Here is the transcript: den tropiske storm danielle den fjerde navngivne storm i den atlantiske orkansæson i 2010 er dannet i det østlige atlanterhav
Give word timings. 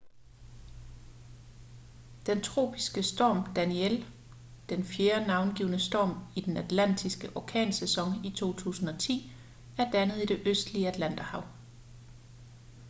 den 2.25 2.41
tropiske 2.43 3.03
storm 3.03 3.53
danielle 3.53 4.05
den 4.69 4.83
fjerde 4.83 5.27
navngivne 5.27 5.79
storm 5.79 6.19
i 6.35 6.41
den 6.41 6.57
atlantiske 6.57 7.29
orkansæson 7.35 8.09
i 8.25 8.29
2010 8.35 9.31
er 9.77 9.91
dannet 9.91 10.17
i 10.17 10.25
det 10.25 10.41
østlige 10.47 10.87
atlanterhav 10.87 11.43